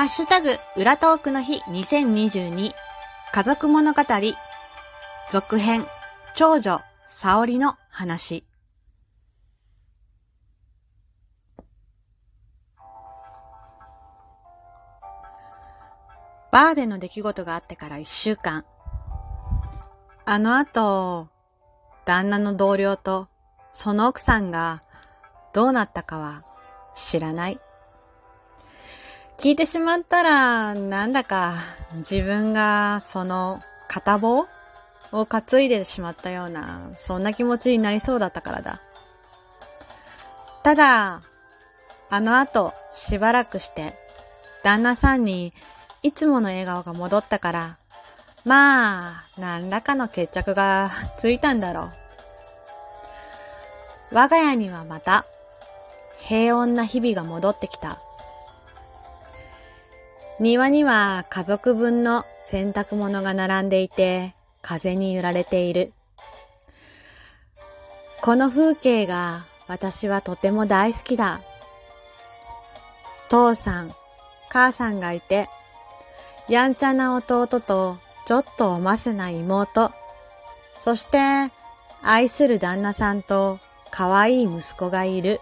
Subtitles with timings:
[0.00, 2.72] ハッシュタグ、裏トークの日2022
[3.32, 4.02] 家族物語
[5.30, 5.86] 続編
[6.34, 8.46] 長女沙織の話
[16.50, 18.64] バーでの出来事があってから一週間。
[20.24, 21.28] あの後、
[22.06, 23.28] 旦那の同僚と
[23.74, 24.82] その奥さんが
[25.52, 26.42] どうなったかは
[26.94, 27.60] 知らない。
[29.40, 31.54] 聞いてしまったら、なんだか
[31.94, 34.46] 自分がその片棒
[35.12, 38.82] を担いでしまったような、そんな気持ちになりそうだったからだ。
[40.62, 41.22] ただ、
[42.10, 43.94] あの後しばらくして、
[44.62, 45.54] 旦那さんに
[46.02, 47.78] いつもの笑顔が戻ったから、
[48.44, 51.90] まあ、何らかの決着がついたんだろう。
[54.12, 55.24] 我が家にはまた、
[56.18, 58.02] 平穏な日々が戻ってきた。
[60.40, 65.92] 庭には家族分の洗濯物が並んでいて、風に揺られている。
[68.22, 71.42] この風景が私はとても大好きだ。
[73.28, 73.94] 父さん、
[74.48, 75.50] 母さんがいて、
[76.48, 79.92] やんちゃな弟とちょっとおませな妹、
[80.78, 81.52] そして
[82.00, 85.38] 愛する旦那さんと可愛い息子がいる。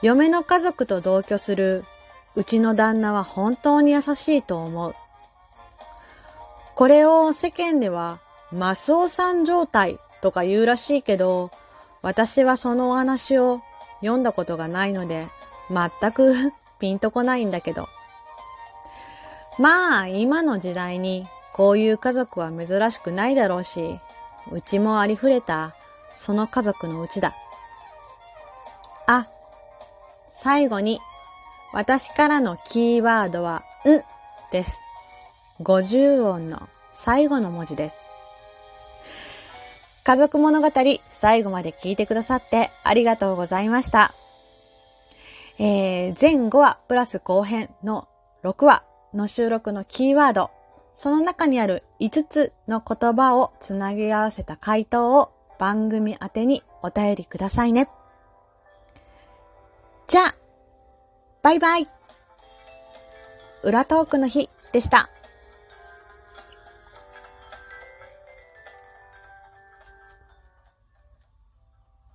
[0.00, 1.84] 嫁の家族と同居する
[2.34, 4.94] うちの旦那は本当に優しいと思う。
[6.74, 8.20] これを世間では
[8.52, 11.50] マスオさん状態とか言うらしいけど、
[12.02, 13.60] 私はそのお話を
[14.00, 15.28] 読んだことがないので、
[15.70, 17.88] 全く ピンとこないんだけど。
[19.58, 23.98] まあ、今の時代にこういう家族は珍しくないだろうし、
[24.52, 25.74] うちもありふれた、
[26.16, 27.34] その家族のうちだ。
[29.06, 29.26] あ、
[30.32, 31.00] 最後に、
[31.72, 34.02] 私からのキーワードは、ん
[34.50, 34.80] です。
[35.60, 37.96] 50音の最後の文字です。
[40.04, 40.70] 家族物語、
[41.10, 44.14] 最後まで聞いてくださってありがとうございました。
[45.58, 48.08] えー、全5話プラス後編の
[48.44, 50.50] 6話の収録のキーワード、
[50.94, 57.90] その中にある5つの言葉をつなぎ合わせた回答を番組宛てにお便りくださいね。
[60.06, 60.34] じゃあ、
[61.42, 61.88] バイバイ
[63.62, 65.08] 裏トークの日でした。